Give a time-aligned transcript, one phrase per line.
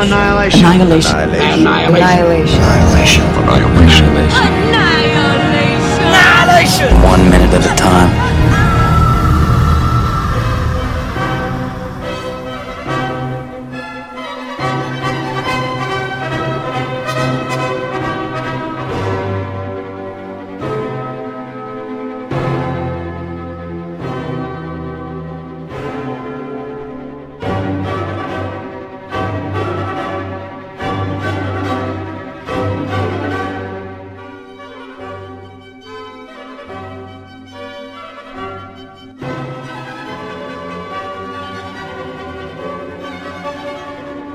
[0.00, 0.64] Annihilation.
[0.64, 1.16] Annihilation.
[1.16, 1.66] Annihilation.
[1.96, 2.62] Annihilation.
[2.62, 4.04] Annihilation.
[4.06, 4.06] Annihilation.
[6.12, 7.02] Annihilation.
[7.02, 8.25] One minute at a time.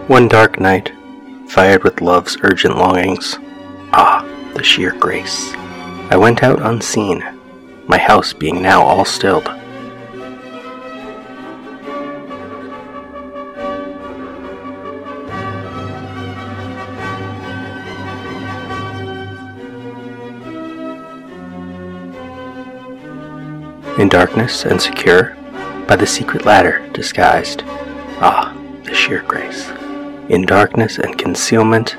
[0.07, 0.91] One dark night,
[1.47, 3.37] fired with love's urgent longings.
[3.93, 5.53] Ah, the sheer grace.
[6.09, 7.23] I went out unseen,
[7.87, 9.47] my house being now all stilled.
[23.97, 25.37] In darkness and secure,
[25.87, 27.63] by the secret ladder disguised.
[28.19, 29.71] Ah, the sheer grace.
[30.31, 31.97] In darkness and concealment,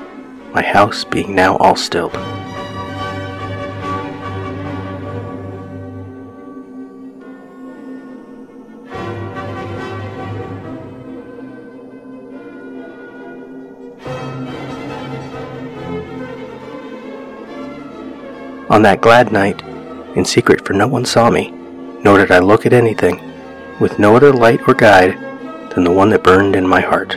[0.55, 2.15] my house being now all stilled.
[18.67, 19.61] On that glad night,
[20.15, 21.51] in secret for no one saw me,
[22.03, 23.21] nor did I look at anything,
[23.79, 25.19] with no other light or guide
[25.75, 27.15] than the one that burned in my heart.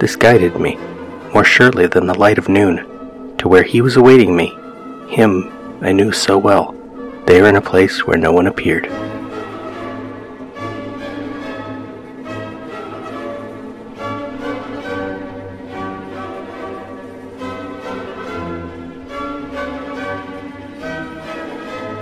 [0.00, 0.78] This guided me,
[1.34, 4.56] more surely than the light of noon, to where he was awaiting me,
[5.10, 5.52] him
[5.82, 6.74] I knew so well,
[7.26, 8.86] there in a place where no one appeared.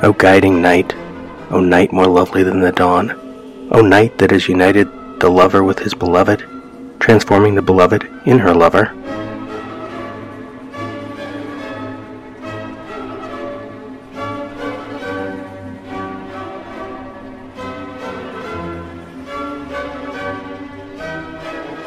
[0.05, 0.95] O guiding night,
[1.51, 3.11] O night more lovely than the dawn,
[3.73, 4.87] O night that has united
[5.19, 6.45] the lover with his beloved,
[7.09, 8.93] transforming the beloved in her lover.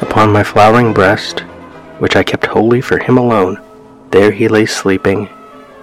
[0.00, 1.44] Upon my flowering breast,
[2.00, 3.62] which I kept wholly for him alone,
[4.10, 5.28] there he lay sleeping,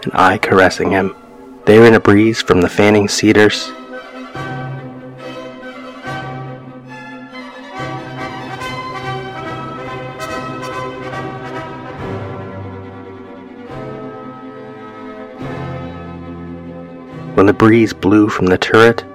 [0.04, 1.16] and I caressing him,
[1.64, 3.72] there in a breeze from the fanning cedars.
[17.40, 19.06] When the breeze blew from the turret,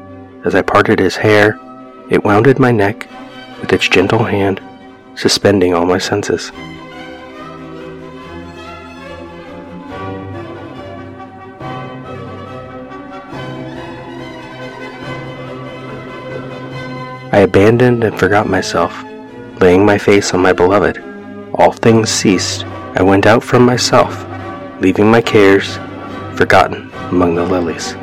[0.47, 1.61] as I parted his hair,
[2.09, 3.07] it wounded my neck
[3.61, 4.63] with its gentle hand,
[5.15, 6.51] suspending all my senses.
[17.31, 19.05] I abandoned and forgot myself,
[19.61, 20.97] laying my face on my beloved.
[21.57, 22.65] All things ceased.
[22.95, 24.25] I went out from myself,
[24.81, 25.77] leaving my cares
[26.39, 27.95] forgotten among the lilies.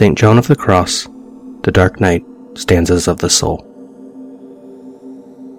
[0.00, 0.16] St.
[0.16, 1.08] John of the Cross,
[1.60, 2.24] The Dark Night,
[2.54, 3.62] Stanzas of the Soul.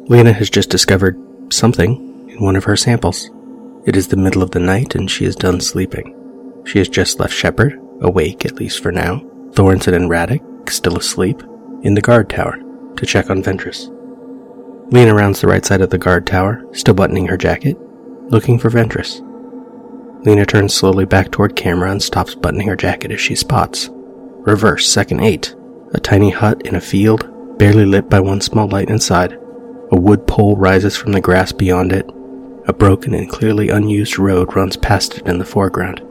[0.09, 1.15] Lena has just discovered
[1.53, 3.29] something in one of her samples.
[3.85, 6.15] It is the middle of the night and she is done sleeping.
[6.65, 9.19] She has just left Shepard, awake at least for now,
[9.51, 11.43] Thorensen and Radek, still asleep,
[11.83, 12.57] in the guard tower
[12.95, 13.89] to check on Ventress.
[14.91, 17.77] Lena rounds the right side of the guard tower, still buttoning her jacket,
[18.31, 19.21] looking for Ventress.
[20.25, 23.91] Lena turns slowly back toward camera and stops buttoning her jacket as she spots
[24.43, 25.53] Reverse, second eight.
[25.93, 27.29] A tiny hut in a field,
[27.59, 29.33] barely lit by one small light inside.
[29.91, 32.09] A wood pole rises from the grass beyond it.
[32.67, 36.01] A broken and clearly unused road runs past it in the foreground.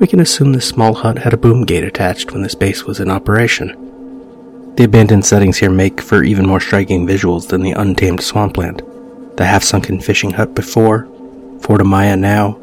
[0.00, 3.00] We can assume this small hut had a boom gate attached when this base was
[3.00, 4.72] in operation.
[4.76, 8.82] The abandoned settings here make for even more striking visuals than the untamed swampland.
[9.36, 11.06] The half sunken fishing hut before,
[11.60, 12.58] Fort Amaya now,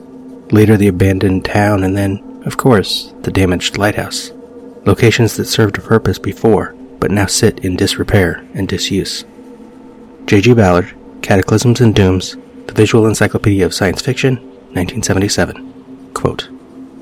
[0.49, 4.31] later the abandoned town, and then, of course, the damaged lighthouse
[4.85, 9.25] locations that served a purpose before, but now sit in disrepair and disuse.
[10.25, 10.53] J.G.
[10.53, 12.37] Ballard, Cataclysms and Dooms,
[12.67, 14.35] the visual encyclopedia of science fiction,
[14.73, 16.11] 1977.
[16.13, 16.49] Quote,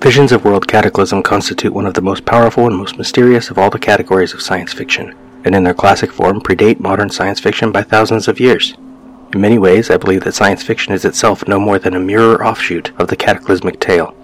[0.02, 3.70] Visions of world cataclysm constitute one of the most powerful and most mysterious of all
[3.70, 7.84] the categories of science fiction, and in their classic form predate modern science fiction by
[7.84, 8.76] thousands of years.
[9.34, 12.44] In many ways, I believe that science fiction is itself no more than a mirror
[12.46, 14.16] offshoot of the cataclysmic tale.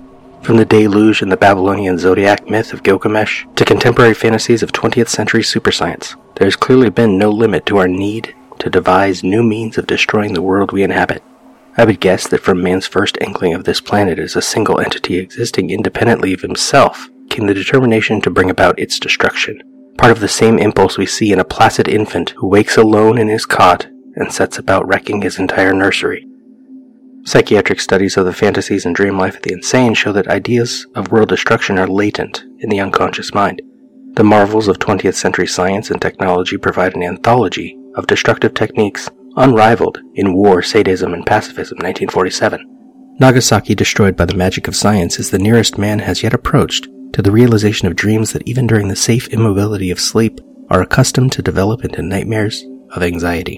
[0.45, 5.07] From the deluge and the Babylonian zodiac myth of Gilgamesh to contemporary fantasies of 20th
[5.07, 9.79] century superscience, there has clearly been no limit to our need to devise new means
[9.79, 11.23] of destroying the world we inhabit.
[11.77, 15.17] I would guess that from man's first inkling of this planet as a single entity
[15.17, 19.63] existing independently of himself came the determination to bring about its destruction,
[19.97, 23.29] part of the same impulse we see in a placid infant who wakes alone in
[23.29, 26.27] his cot and sets about wrecking his entire nursery.
[27.25, 31.11] Psychiatric studies of the fantasies and dream life of the insane show that ideas of
[31.11, 33.63] world destruction are latent in the unconscious mind.
[34.13, 39.99] The marvels of 20th century science and technology provide an anthology of destructive techniques unrivaled
[40.13, 42.63] in War, Sadism, and Pacifism 1947.
[43.19, 47.23] Nagasaki destroyed by the magic of science is the nearest man has yet approached to
[47.23, 50.39] the realization of dreams that even during the safe immobility of sleep
[50.69, 53.57] are accustomed to develop into nightmares of anxiety.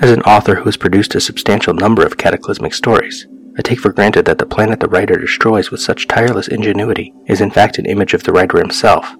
[0.00, 3.26] As an author who has produced a substantial number of cataclysmic stories,
[3.56, 7.40] I take for granted that the planet the writer destroys with such tireless ingenuity is
[7.40, 9.14] in fact an image of the writer himself,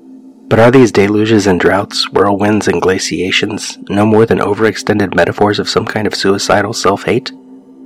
[0.49, 5.69] but are these deluges and droughts, whirlwinds and glaciations, no more than overextended metaphors of
[5.69, 7.31] some kind of suicidal self hate?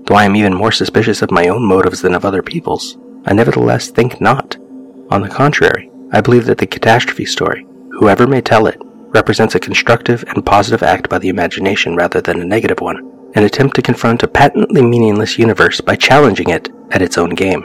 [0.04, 2.96] Though I am even more suspicious of my own motives than of other people's,
[3.26, 4.56] I nevertheless think not.
[5.10, 8.80] On the contrary, I believe that the catastrophe story, whoever may tell it,
[9.14, 13.44] represents a constructive and positive act by the imagination rather than a negative one, an
[13.44, 17.62] attempt to confront a patently meaningless universe by challenging it at its own game.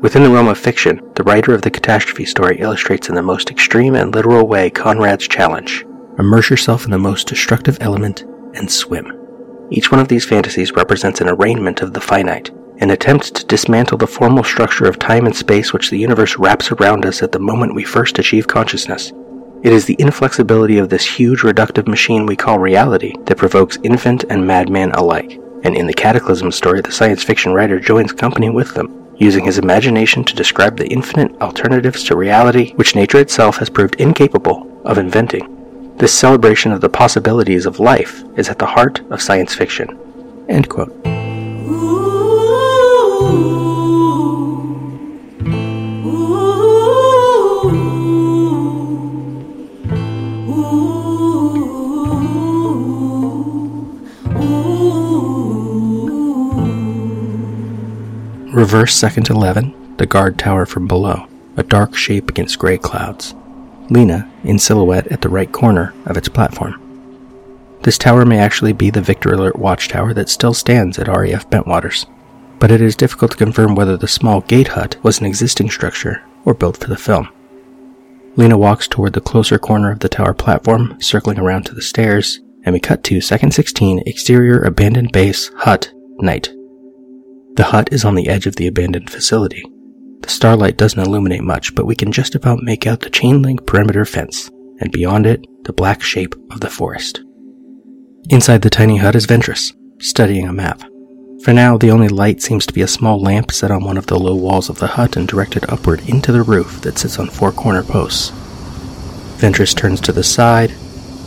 [0.00, 3.50] Within the realm of fiction, the writer of the catastrophe story illustrates in the most
[3.50, 5.86] extreme and literal way Conrad's challenge
[6.18, 8.22] immerse yourself in the most destructive element
[8.54, 9.12] and swim.
[9.70, 13.98] Each one of these fantasies represents an arraignment of the finite, an attempt to dismantle
[13.98, 17.38] the formal structure of time and space which the universe wraps around us at the
[17.38, 19.12] moment we first achieve consciousness.
[19.64, 24.22] It is the inflexibility of this huge reductive machine we call reality that provokes infant
[24.28, 28.74] and madman alike, and in the Cataclysm story, the science fiction writer joins company with
[28.74, 33.70] them using his imagination to describe the infinite alternatives to reality which nature itself has
[33.70, 35.96] proved incapable of inventing.
[35.96, 39.98] This celebration of the possibilities of life is at the heart of science fiction.
[40.46, 41.13] End quote.
[58.64, 61.26] Reverse second 11, the guard tower from below,
[61.58, 63.34] a dark shape against gray clouds.
[63.90, 66.80] Lena in silhouette at the right corner of its platform.
[67.82, 72.06] This tower may actually be the Victor Alert watchtower that still stands at RAF Bentwaters,
[72.58, 76.22] but it is difficult to confirm whether the small gate hut was an existing structure
[76.46, 77.28] or built for the film.
[78.36, 82.40] Lena walks toward the closer corner of the tower platform, circling around to the stairs,
[82.62, 86.50] and we cut to Second 16 Exterior Abandoned Base Hut Night.
[87.56, 89.64] The hut is on the edge of the abandoned facility.
[90.22, 93.64] The starlight doesn't illuminate much, but we can just about make out the chain link
[93.64, 97.22] perimeter fence, and beyond it, the black shape of the forest.
[98.28, 100.82] Inside the tiny hut is Ventress, studying a map.
[101.44, 104.06] For now, the only light seems to be a small lamp set on one of
[104.06, 107.28] the low walls of the hut and directed upward into the roof that sits on
[107.28, 108.30] four corner posts.
[109.40, 110.70] Ventress turns to the side.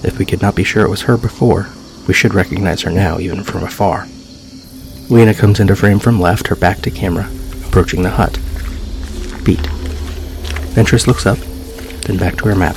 [0.04, 1.70] If we could not be sure it was her before,
[2.06, 4.08] we should recognize her now, even from afar.
[5.10, 7.30] Lena comes into frame from left, her back to camera,
[7.66, 8.34] approaching the hut.
[9.44, 9.64] Beat.
[10.76, 11.38] Ventress looks up,
[12.02, 12.76] then back to her map.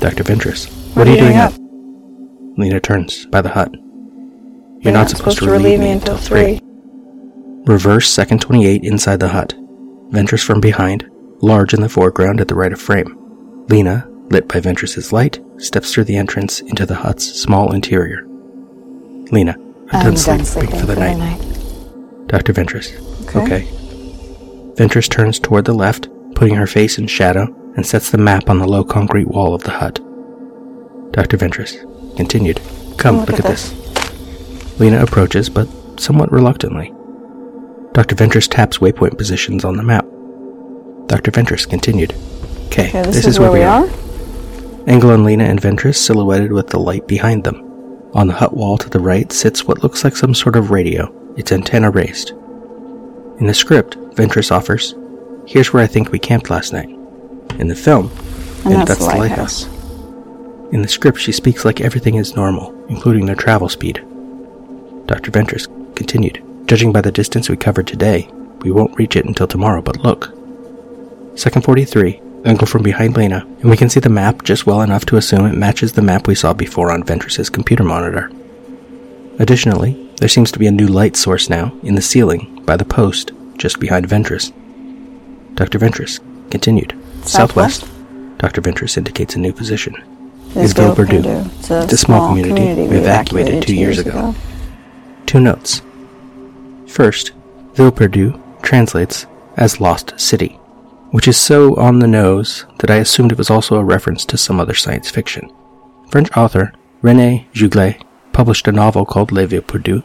[0.00, 0.24] Dr.
[0.24, 1.52] Ventress, what, what are you doing up?
[1.52, 1.60] up?
[2.58, 3.72] Lena turns by the hut.
[3.72, 6.60] You're, not, not, supposed, supposed to relieve me until three.
[7.66, 9.54] Reverse second 28 inside the hut.
[10.10, 11.08] Ventress from behind,
[11.40, 13.16] large in the foreground at the right of frame.
[13.68, 18.26] Lena, lit by Ventress's light, steps through the entrance into the hut's small interior.
[19.30, 19.56] Lena,
[19.92, 21.18] I'm um, done, sleep, sleeping for the, for night.
[21.18, 22.28] night.
[22.28, 22.54] Dr.
[22.54, 22.92] Ventress.
[23.36, 23.40] Okay.
[23.40, 23.82] okay.
[24.76, 28.58] Ventress turns toward the left, putting her face in shadow, and sets the map on
[28.58, 29.96] the low concrete wall of the hut.
[31.12, 31.36] Dr.
[31.36, 31.76] Ventress
[32.16, 32.60] continued.
[32.96, 33.70] Come, look, look at, at this.
[33.70, 34.80] this.
[34.80, 35.68] Lena approaches, but
[36.00, 36.92] somewhat reluctantly.
[37.92, 38.14] Dr.
[38.14, 40.06] Ventress taps waypoint positions on the map.
[41.06, 41.30] Dr.
[41.30, 42.12] Ventress continued.
[42.66, 43.84] Okay, this, this, is, where, where we are.
[43.84, 44.88] are.
[44.88, 47.71] Engel and Lena and Ventress silhouetted with the light behind them.
[48.14, 51.12] On the hut wall to the right sits what looks like some sort of radio,
[51.36, 52.30] its antenna raised.
[53.40, 54.94] In the script, Ventress offers,
[55.46, 56.88] Here's where I think we camped last night.
[57.58, 58.10] In the film,
[58.64, 59.66] and, that's, that's, the lighthouse.
[59.66, 60.72] lighthouse.
[60.72, 63.96] In the script, she speaks like everything is normal, including their travel speed.
[65.06, 65.30] Dr.
[65.30, 65.66] Ventress
[65.96, 68.28] continued, Judging by the distance we covered today,
[68.60, 70.32] we won't reach it until tomorrow, but look.
[71.34, 75.06] Second 43, angle from behind Lena, and we can see the map just well enough
[75.06, 78.30] to assume it matches the map we saw before on Ventress's computer monitor.
[79.38, 82.84] Additionally, there seems to be a new light source now in the ceiling by the
[82.84, 84.52] post just behind Ventress.
[85.54, 85.78] Dr.
[85.78, 86.20] Ventress
[86.50, 86.96] continued.
[87.24, 87.80] Southwest.
[87.80, 88.38] Southwest.
[88.38, 88.60] Dr.
[88.60, 89.94] Ventress indicates a new position.
[90.56, 91.22] Is Ville Perdue.
[91.24, 94.34] It's a, It's a small community we evacuated two years ago.
[95.26, 95.80] Two notes.
[96.88, 97.32] First,
[97.74, 100.58] Ville Perdue translates as Lost City,
[101.12, 104.38] which is so on the nose that I assumed it was also a reference to
[104.38, 105.48] some other science fiction.
[106.10, 108.02] French author René Juglet
[108.32, 110.02] published a novel called Les Ville Perdue,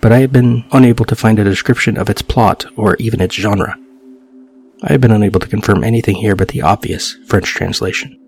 [0.00, 3.34] but I have been unable to find a description of its plot or even its
[3.34, 3.76] genre.
[4.82, 8.18] I have been unable to confirm anything here but the obvious French translation.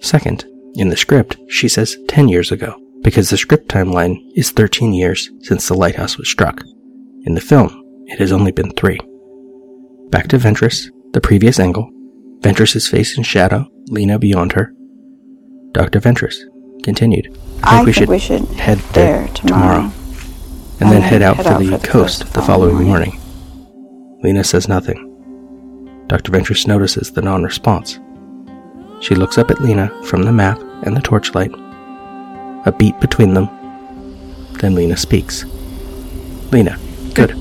[0.00, 0.44] Second,
[0.74, 5.30] in the script, she says 10 years ago, because the script timeline is 13 years
[5.40, 6.62] since the lighthouse was struck.
[7.24, 8.98] In the film, it has only been three.
[10.10, 11.90] Back to Ventress, the previous angle.
[12.40, 14.72] Ventress's face in shadow, Lena beyond her.
[15.72, 16.00] Dr.
[16.00, 16.36] Ventress
[16.82, 17.36] continued.
[17.62, 19.90] I think we should head there tomorrow.
[20.80, 23.20] and then head out for the coast the following morning.
[24.22, 25.06] Lena says nothing.
[26.06, 26.32] Dr.
[26.32, 27.98] Ventress notices the non response.
[29.00, 31.52] She looks up at Lena from the map and the torchlight.
[32.66, 33.48] A beat between them.
[34.60, 35.44] Then Lena speaks.
[36.52, 36.78] Lena,
[37.14, 37.34] good.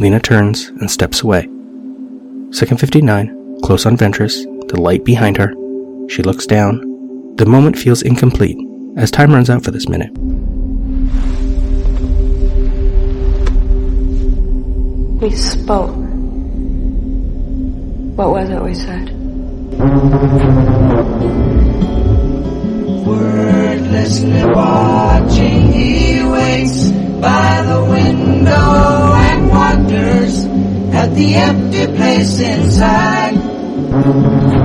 [0.00, 1.48] Lena turns and steps away.
[2.52, 5.54] Second 59, close on Ventress, the light behind her.
[6.08, 6.80] She looks down.
[7.36, 8.58] The moment feels incomplete
[8.96, 10.10] as time runs out for this minute.
[15.22, 15.94] We spoke.
[18.16, 19.10] What was it we said?
[23.06, 26.88] Wordlessly watching, he waits
[27.20, 30.49] by the window and wonders
[31.00, 34.59] at the empty place inside.